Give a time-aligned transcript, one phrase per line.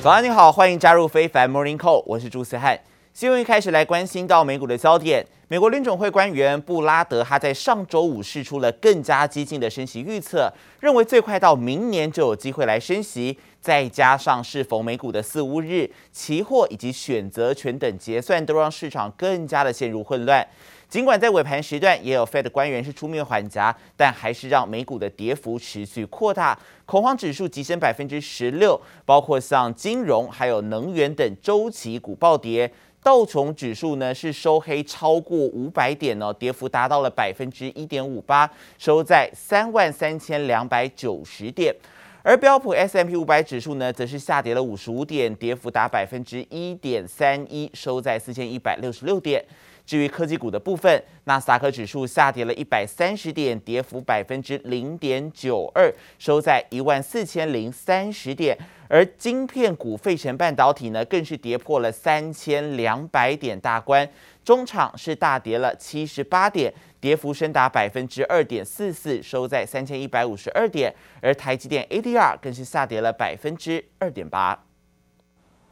[0.00, 2.78] 早安，你好，欢迎加入非凡 Morning Call，我是朱思翰。
[3.12, 13.36] 新闻一开始来关心到美股的焦点，美国联准会官员布拉德他在上周五释出了更加激进的升息预测，认为最快到明年就有机会来升息。
[13.60, 20.46] 再加上是否美股的四五日，期货以及选择权等结算都让市场更加的陷入混乱。
[20.88, 32.70] 尽管在尾盘时段也有 Fed 官员是出面缓颊，但还是让美股的跌幅持续扩大，恐慌指数急升百分之十六，包括像金融还有能源等周期股暴跌。
[33.02, 41.74] 道琼指数呢是收黑超过五百点哦，跌幅达到了百分之一点五八，收在三万三千两百九十点。
[42.22, 49.44] 而标普 S M P 五百指数呢，则是下跌了五十五点，跌幅达百分之一点三一，收在四千一百六十六点。
[49.88, 58.54] 至于科技股的部分，纳斯达克指数下跌了一百三十点，跌幅百分之零点九二，收在一万四千零三十点。
[58.86, 64.06] 而晶片股费城半导体呢，更是跌破了三千两百点大关，
[64.44, 70.94] 中场是大跌了七十八点，跌幅深达百分之二点四四，收在三千一百五十二点。
[71.22, 74.67] 而台积电 ADR 更是下跌了百分之二点八。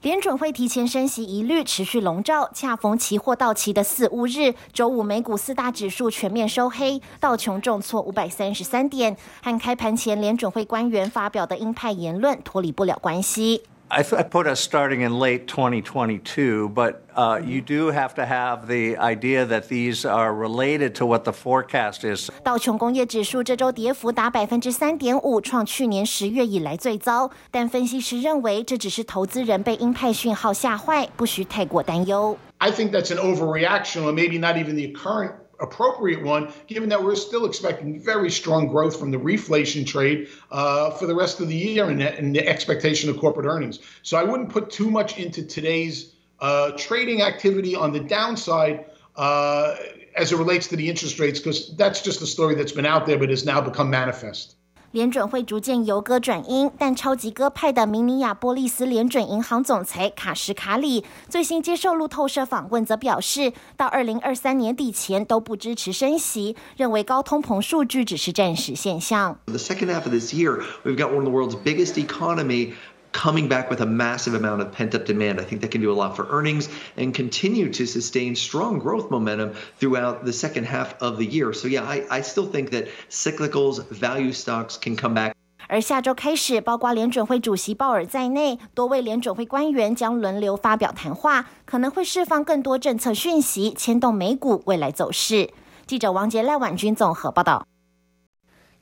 [0.03, 13.63] 联准会提前升息疑虑持续笼罩，恰逢期货到期的四五日，周五美股四大指数全面收黑，道琼重挫五百三十三点，和开盘前联准会官员发表的鹰派言论脱离不了关系。
[13.94, 18.96] I, I put us starting in late 2022, but uh, you do have to have the
[18.98, 22.32] idea that these are related to what the forecast is.
[22.42, 27.30] 道琼工业指数这周跌幅达百分之三点五，创去年十月以来最糟。
[27.52, 32.38] 但分析师认为，这只是投资人被鹰派讯号吓坏，不需太过担忧。
[32.60, 37.15] I think that's an overreaction, or maybe not even the current appropriate one, given that we're
[37.15, 41.57] still expecting very strong growth from the reflation trade uh, for the rest of the
[41.57, 43.79] year and, and, the expectation of corporate earnings.
[44.03, 49.77] So I wouldn't put too much into today's uh, trading activity on the downside uh,
[50.15, 53.07] as it relates to the interest rates, because that's just a story that's been out
[53.07, 54.57] there but has now become manifest.
[54.97, 69.39] 联准会逐渐由歌转音，但超级鸽派的明尼亚波利斯联准银行总裁卡什卡里最新接受路透社访问，则表示，到二零二三年底前都不支持升息，认为高通膨数据只是暂时现象。
[69.45, 72.73] The second half of this year, we've got one of the world's biggest economy.
[73.16, 75.40] coming back with a massive amount of pent up demand.
[75.40, 79.12] I think that can do a lot for earnings and continue to sustain strong growth
[79.12, 81.52] momentum throughout the second half of the year.
[81.54, 85.34] So, yeah, I, I still think that cyclicals, value stocks can come back.
[85.68, 95.50] 而下周开始，包括联准会主席鲍尔在内，多位联准会官员将轮流发表谈话，可能会释放更多政策讯息，牵动美股未来走势。
[95.86, 97.66] 记者王杰、赖婉君综合报道。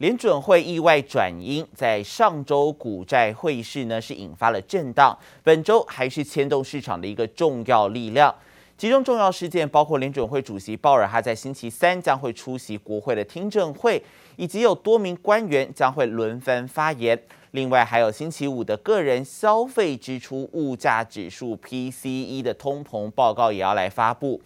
[0.04, 8.34] 联准会意外转鹰，在上周股债汇市呢是引发了震荡，本周还是牵动市场的一个重要力量。
[8.76, 14.04] 其中重要事件包括联准会主席鲍尔哈在星期三将会出席国会的听证会，
[14.36, 17.18] 以及有多名官员将会轮番发言。
[17.52, 24.38] 另外还有星期五的个人消费支出物价指数 PCE 的通膨报告也要来发布。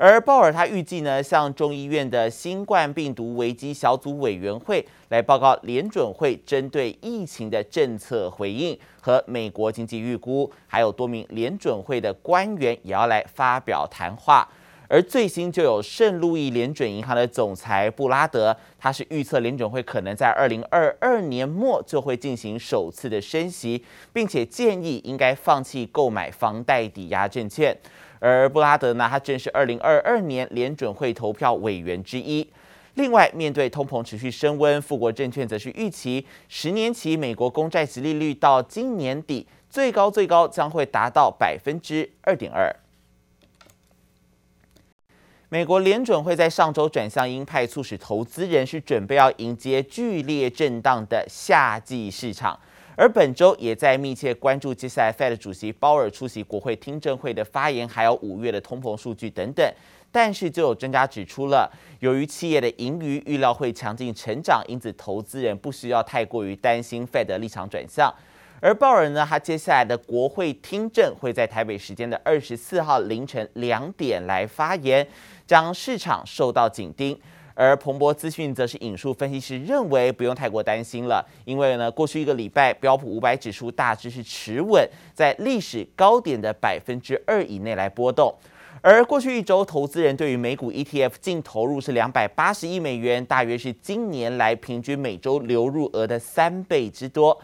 [0.00, 14.48] 而鲍尔他预计呢，向众议院的新冠病毒危机小组委员会来报告联准会针对疫情的政策回应和美国经济预估，还有多名联准会的官员也要来发表谈话。
[14.90, 27.76] 而最新就有圣路易联准银行的总裁布拉德，他是预测联准会可能在二零二二年末就会进行首次的升息，并且建议应该放弃购买房贷抵押证券。
[28.20, 32.48] 而布拉德呢，他正是二零二二年联准会投票委员之一。
[32.94, 42.74] 另外，面对通膨持续升温，富国证券则是预期十年期美国公债殖利率到今年底最高最高将会达到百分之二点二。
[45.50, 52.58] 美国联准会在上周转向鹰派，促使投资人是准备要迎接剧烈震荡的夏季市场。
[53.00, 59.64] 而本周也在密切关注接下来 Fed 主席鲍尔出席国会听证会的发言，还有五月的通膨数据等等。
[60.10, 61.70] 但是就有专家指出了，
[62.00, 68.12] 由于企业的盈余预料会强劲成长，因此投资人不需要太过于担心 Fed 的立场转向。
[68.60, 75.06] 而鲍尔呢，他接下来的国会听证会在台北时间的二十四号凌晨两点来发言，
[75.46, 77.16] 将市场受到紧盯。
[77.60, 88.32] 而彭博资讯则是引述分析师认为，不用太过担心了，因为呢，过去一个礼拜标普五百指数大致是持稳在历史高点的百分之二以内来波动。
[88.80, 97.36] 而过去一周，投资人对于美股 ETF 净投入是两百八十亿美元，大约是今年来平均每周流入额的三倍之多。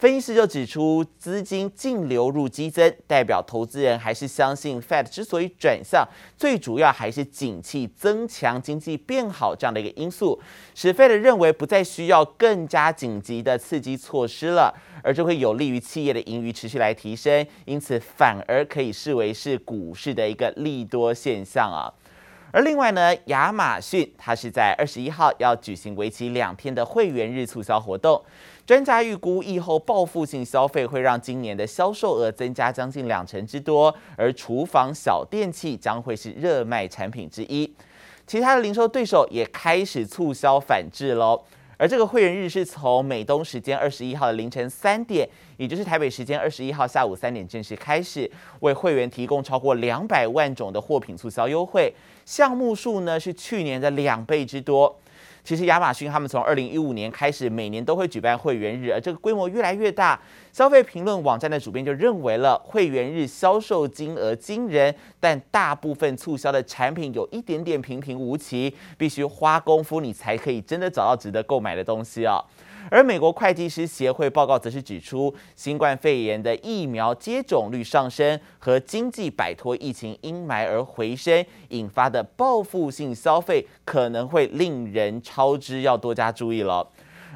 [0.00, 6.08] 分析师就指出，资金净流入激增，代表投资人还是相信 Fed 之所以转向，
[6.38, 10.40] 最主要还是景气增强、经济变好这样的一个因素，
[10.74, 21.92] 使 Fed 认为不再需要更加紧急的刺激措施了，而这会有利于企业的盈余持续来提升，因此反而可以视为是股市的一个利多现象啊。
[22.52, 28.20] 而另外呢，亚马逊它是在二十一号要举行为期两天的会员日促销活动。
[28.66, 37.72] 专家预估，疫后报复性消费会让今年的销售额增加将近两成之多，而厨房小电器将会是热卖产品之一。
[38.26, 41.42] 其他的零售对手也开始促销反制喽。
[41.80, 48.30] 而这个会员日是从美东时间二十一号的凌晨三点，也就是台北时间二十一号下午三点正式开始，
[48.60, 51.90] 为会员提供超过两百万种的货品促销优惠，
[52.26, 54.94] 项目数呢是去年的两倍之多。
[55.42, 60.20] 其实亚马逊他们从二零一五年开始，每年都会举办会员日，而这个规模越来越大。
[60.52, 72.44] 消费评论网站的主编就认为了，会员日销售金额惊人，但大部分促销的产品有一点点平平无奇，必须花功夫你才可以真的找到值得购买的东西哦。
[72.88, 86.88] 而美国会计师协会报告则是指出，新冠肺炎的疫苗接种率上升和经济摆脱疫情阴霾而回升引发的报复性消费，可能会令人超支，要多加注意了。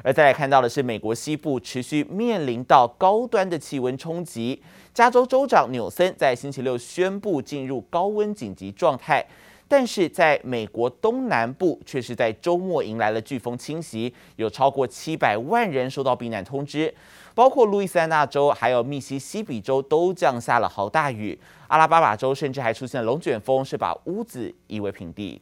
[0.03, 4.61] 而再来看到的是，美国西部持续面临到高端的气温冲击，
[4.93, 9.25] 加州州长纽森在星期六宣布进入高温紧急状态。
[9.67, 16.93] 但是在美国东南部，却是在周末迎来了飓风侵袭，有超过七百万人收到避难通知，
[17.33, 25.41] 包括路易斯安那州还有密西西比州都降下了好大雨，阿拉巴马州甚至还出现了龙卷风，是把屋子夷为平地。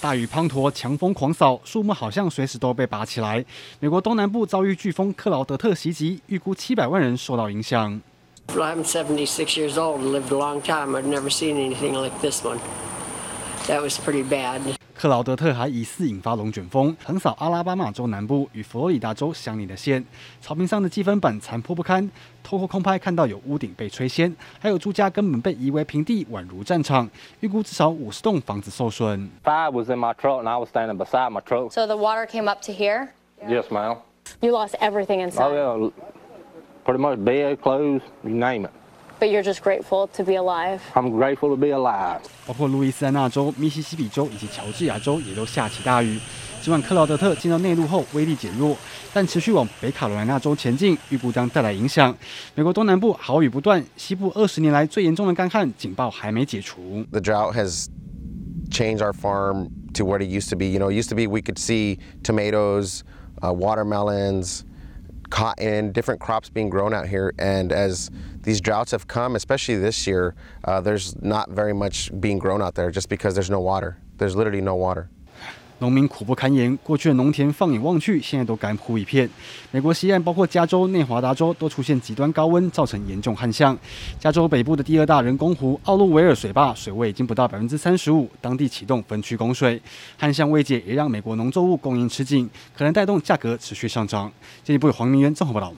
[0.00, 3.42] 大雨滂沱，强风狂扫，树木好像随时都被拔起来。
[3.80, 8.02] 美国东南部遭遇飓风克劳德特袭击，预估七百万人受到影响。
[8.48, 10.94] I'm 76 years old and lived a long time.
[10.94, 12.60] I've never seen anything like this one.
[13.66, 14.60] That was pretty bad.
[14.94, 20.02] 克劳德特还疑似引发龙卷风，横扫阿拉巴马州南部与佛罗里达州相邻的县，
[20.40, 22.08] 草坪上的积分板残破不堪。
[22.42, 27.10] 透过空拍看到有屋顶被吹掀，还有住家根本被夷为平地，宛如战场。
[27.40, 29.30] 预估至少五十栋房子受损。
[29.44, 31.72] Fire was in my truck and I was standing beside my truck.
[31.72, 33.08] So the water came up to here?
[33.46, 33.96] Yes, ma'am.
[34.40, 35.50] You lost everything inside?
[35.50, 35.90] Oh, yeah.
[36.84, 38.70] Pretty much bed, clothes, you name it.
[39.18, 40.82] But you're just grateful to be alive.
[40.94, 42.20] I'm grateful to be alive.
[42.46, 46.18] 包括路易斯安那州、密西西比州以及乔治亚州也都下起大雨。
[46.60, 48.76] 尽管克劳德特进到内陆后威力减弱，
[49.14, 52.14] 但持续往北卡罗来纳州前进，预估将带来影响。
[52.54, 57.02] 美国东南部好雨不断，西部二十年来最严重的干旱警报还没解除。
[57.10, 57.86] The drought has
[58.70, 60.66] changed our farm to what it used to be.
[60.66, 63.00] You know, it used to be we could see tomatoes,
[63.40, 64.64] uh, watermelons.
[65.30, 67.32] Cotton, different crops being grown out here.
[67.38, 68.10] And as
[68.42, 70.34] these droughts have come, especially this year,
[70.64, 73.98] uh, there's not very much being grown out there just because there's no water.
[74.18, 75.10] There's literally no water.
[75.80, 79.28] 农民苦不堪言，过去的农田放眼望去，现在都干枯一片。
[79.70, 83.76] 美国西岸包括加州、内华达州都出现极端高温，造成严重旱象。
[84.18, 89.80] 加州北部的第二大人工湖奥路维尔水坝水位已经不到百分之三十五，当地启动分区供水。
[90.16, 94.32] 旱象未解，也让美国农作物供应吃紧，可能带动价格持续上涨。
[94.62, 95.72] 经济部黄明渊综合报道。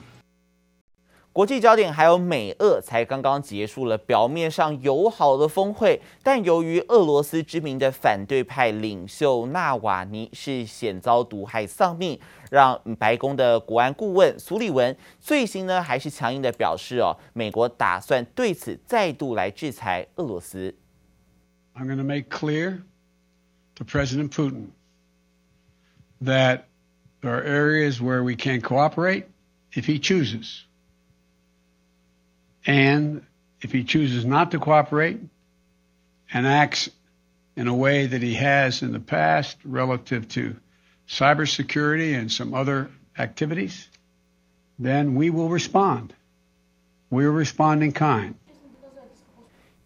[1.37, 20.73] 国际焦点还有美俄才刚刚结束了表面上友好的峰会，但由于俄罗斯知名的反对派领袖纳瓦尼是险遭毒害丧命，让白宫的国安顾问苏利文最新呢还是强硬的表示哦，美国打算对此再度来制裁俄罗斯。
[21.75, 22.79] I'm going to make clear
[23.75, 24.69] to President Putin
[26.19, 26.61] that
[27.21, 29.25] there are areas where we can cooperate
[29.71, 30.63] if he chooses.
[32.67, 33.25] And
[33.61, 35.19] if he chooses not to cooperate
[36.31, 36.89] and acts
[37.55, 40.57] in a way that he has in the past relative to
[41.07, 43.87] cybersecurity and some other activities,
[44.77, 46.13] then we will respond.
[47.09, 48.35] We will respond in kind.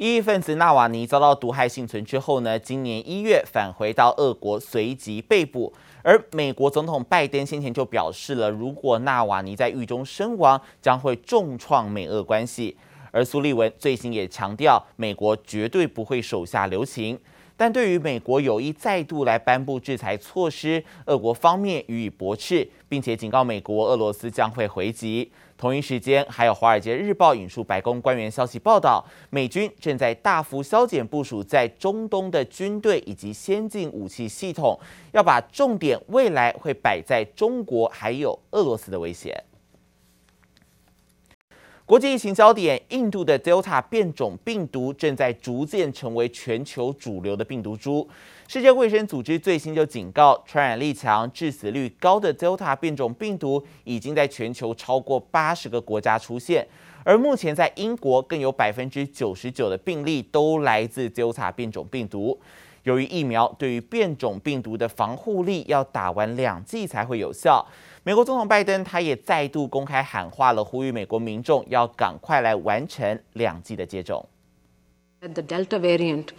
[0.01, 5.71] 异议分子纳瓦尼遭到毒害幸存之后呢，今年一月返回到俄国，随即被捕。
[6.01, 12.75] 而美国总统拜登先前就表示了，如果纳瓦尼在狱中身亡，将会重创美俄关系。
[13.11, 17.19] 而苏利文最新也强调，美国绝对不会手下留情。
[17.61, 25.31] 但对于美国有意再度来颁布制裁措施，俄国方面予以驳斥，并且警告美国，俄罗斯将会回击。
[25.59, 34.75] 同一时间，还有《华尔街日报》引述白宫官员消息报道，美军正在大幅削减部署在中东的军队以及先进武器系统，
[35.11, 39.39] 要把重点未来会摆在中国还有俄罗斯的威胁。
[41.85, 48.07] 国际疫情焦点：印度的 Delta 变种病毒正在逐渐成为全球主流的病毒株。
[48.47, 56.65] 世界卫生组织最新就警告，传染力强、致死率高的 Delta 变种病毒已经在全球超过八十个国家出现，
[57.03, 62.39] 而目前在英国更有百分之九十九的病例都来自 Delta 变种病毒。
[62.83, 67.65] 由于疫苗对于变种病毒的防护力要打完两剂才会有效。
[68.03, 74.25] 美国总统拜登他也再度公开喊话了，呼吁美国民众要赶快来完成两剂的接种。
[75.19, 76.29] The Delta variant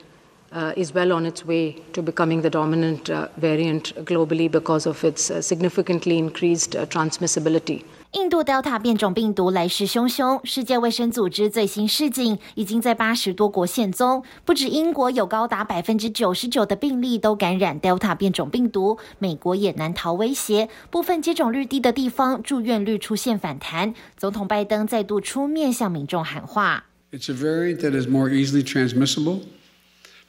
[0.75, 3.05] is well on its way to becoming the dominant
[3.41, 7.83] variant globally because of its significantly increased transmissibility.
[8.12, 26.85] 印度 Delta 变种病毒来势汹汹，世界卫生组织最新示警，已经在八十多国现踪，不止英国有高达百分之九十九的病例都感染 Delta 变种病毒，美国也难逃威胁，部分接种率低的地方住院率出现反弹，总统拜登再度出面向民众喊话。
[27.12, 29.40] It's a variant that is more easily transmissible,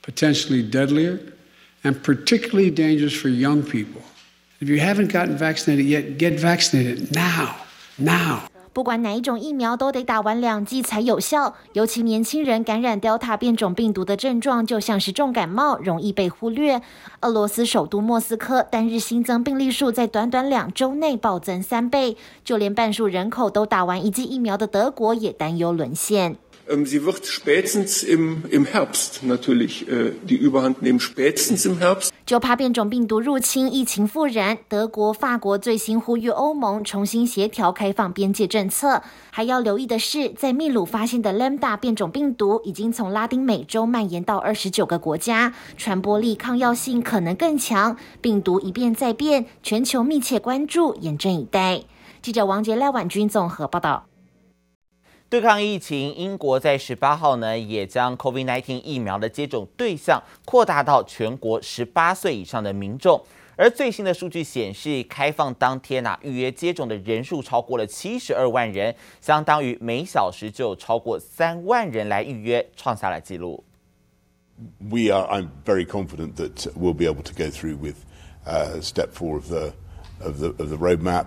[0.02, 1.20] potentially deadlier,
[1.84, 4.04] and particularly dangerous for young people.
[4.62, 7.58] If you haven't gotten vaccinated yet, get vaccinated now.
[7.98, 11.54] Now，不管哪一种疫苗都得打完两剂才有效。
[11.74, 16.82] 尤其年轻人感染 Delta 变种病毒的症状就像是重感冒，容易被忽略。
[17.22, 26.38] 俄罗斯首都莫斯科单日新增病例数在短短两周内暴增三倍，就连半数人口都打完一剂疫苗的德国也担忧沦陷。
[26.66, 29.86] Sie wird spätestens im, im Herbst natürlich
[30.24, 32.12] die Überhand nehmen, spätestens im Herbst.
[32.26, 34.58] 就怕变种病毒入侵，疫情复燃。
[34.70, 39.04] 德国、法国最新呼吁欧盟重新协调开放边界政策。
[39.30, 47.98] 还要留意的是，在秘鲁发现的 Lambda 变种病毒已经从拉丁美洲蔓延到二十九个国家，传播力、抗药性可能更强。
[48.22, 51.84] 病毒一变再变，全球密切关注，严阵以待。
[52.22, 54.06] 记者王杰、赖婉君综合报道。
[55.34, 63.20] 对抗疫情，英国在十八号呢，也将 COVID-19 疫苗的接种对象扩大到全国十八岁以上的民众。
[63.56, 73.64] 而最新的数据显示，开放当天啊，预约接种的人数超过了七十二万人，相当于每小时就有超过三万人来预约，创下了纪录。
[74.78, 77.96] We are, I'm very confident that we'll be able to go through with
[78.84, 79.74] step four of the
[80.24, 81.26] of the of the roadmap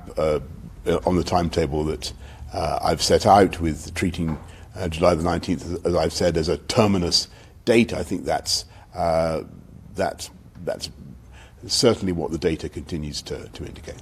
[1.04, 2.12] on the timetable that.
[2.56, 4.38] Uh, I've set out with treating
[4.75, 7.28] uh, July the 19th, as I've said, as a terminus
[7.66, 7.92] date.
[7.92, 9.42] I think that's, uh,
[9.94, 10.30] that's,
[10.64, 10.88] that's
[11.66, 14.00] certainly what the data continues to, to indicate.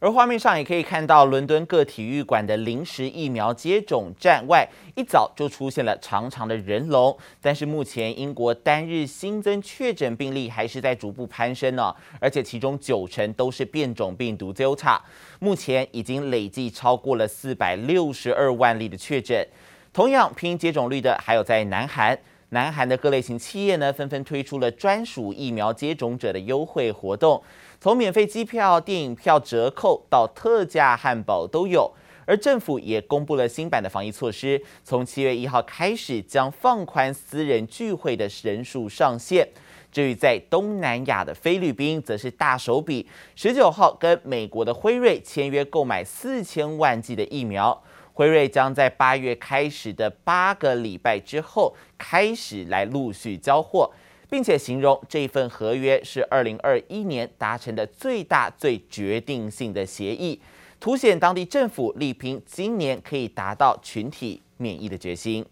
[0.00, 4.66] 而画面上也可以看到，伦敦各体育馆的临时疫苗接种站外，
[4.96, 7.14] 一早就出现了长长的人龙。
[7.38, 14.98] 但是目前英国单日新增确诊病例还是在逐步攀升呢，而且其中九成都是变种病毒 Delta。
[15.38, 19.46] 目前已经累计超过了四百六十二万例的确诊。
[19.92, 27.42] 同样拼接种率的还有在南韩，南韩的各类型企业呢，纷纷推出了专属疫苗接种者的优惠活动。
[27.80, 31.90] 从免费机票、电影票折扣到特价汉堡都有，
[32.26, 39.48] 而政府也公布了新版的防疫措施，从七月一号开始将放宽私人聚会的人数上限。
[39.90, 47.82] 至于在东南亚的菲律宾，则是大手笔，十九号跟美国的辉瑞签约购买四千万剂的疫苗，
[48.12, 53.90] 辉瑞将在八月开始的八个礼拜之后开始来陆续交货。
[54.30, 60.40] 并且形容这份合约是二零二一年达成的最大、最决定性的协议，
[60.78, 65.44] 凸显当地政府力拼今年可以达到群体免疫的决心。